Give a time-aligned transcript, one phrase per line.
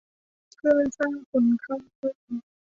[0.55, 2.29] เพื่อสร้างคุณค่าเพิ่ม